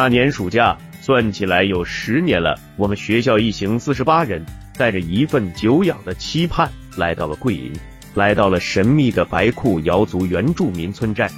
[0.00, 2.56] 那年暑假，算起来有十年了。
[2.76, 7.72] 我们学校一行四十八人，带着一份久仰的期盼，来到了桂林，
[8.14, 11.28] 来到了神秘的白库瑶族原住民村寨。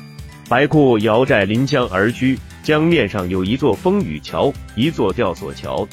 [0.46, 5.88] 白库瑶寨临江而居，江面上有一座风雨桥，一座吊索桥，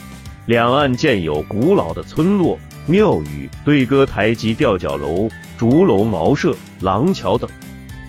[0.46, 7.50] 两岸建有古老的村落、庙宇、对歌台及吊脚楼、竹楼茅舍、廊桥等。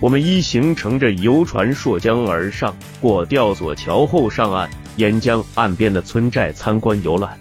[0.01, 7.37] 我们一行乘着游船溯江而上，过吊索桥后上岸，沿江岸边的村寨参观游览。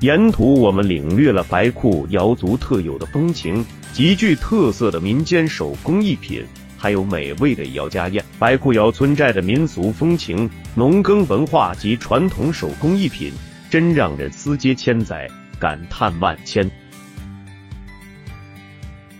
[0.00, 6.44] 沿途我们领略了白库瑶族特有的风情，极具特色的民间手工艺品，
[6.76, 8.24] 还有美味的瑶家宴。
[8.36, 13.32] 白库瑶村寨的民俗风情、农耕文化及传统手工艺品，
[13.70, 16.68] 真让人思接千载，感叹万千。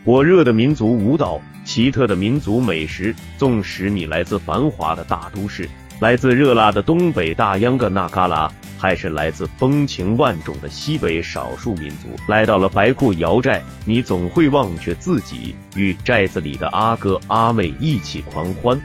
[0.03, 3.15] 火热的民族舞蹈，奇特的民族美食。
[3.37, 5.69] 纵使你来自繁华的大都市，
[6.01, 18.81] 来自热辣的东北大秧歌那旮旯，还是来自风情万种的西北少数民族，来到了白库瑶寨，你总会忘却自己，与寨子里的阿哥阿妹一起狂欢。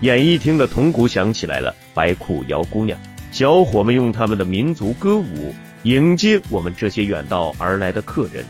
[0.00, 2.98] 演艺厅的铜鼓响起来了，白库瑶姑娘，
[3.30, 8.42] 小伙们用他们的民族歌舞迎接我们这些远道而来的客人。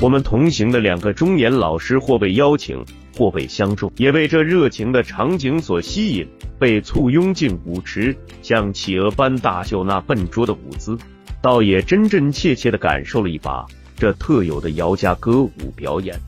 [0.00, 2.84] 我们同行的两个中年老师，或被邀请，
[3.16, 6.26] 或被相中，也被这热情的场景所吸引，
[6.58, 10.98] 被簇拥进舞池，像企鹅般大秀那笨拙的舞姿，
[11.40, 13.64] 倒也真真切切的感受了一把
[13.96, 16.18] 这特有的姚家歌舞表演。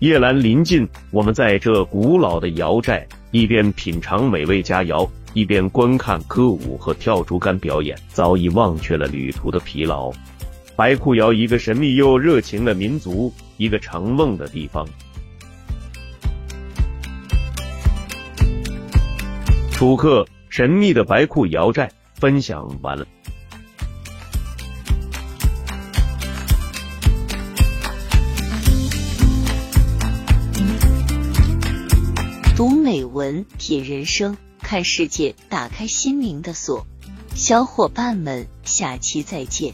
[0.00, 10.12] 夜阑临近，我们在这古老的瑶寨，一边品尝美味佳肴，一边观看歌舞和跳竹竿表演，早已忘却了旅途的疲劳。
[10.76, 14.84] 白库瑶，一个神秘又热情的民族，一个成梦的地方。
[19.70, 23.06] 楚客神秘的白库瑶寨分享完了。
[32.56, 36.84] 读美文，品人生，看世界，打开心灵的锁。
[37.34, 39.72] 小伙伴们，下期再见。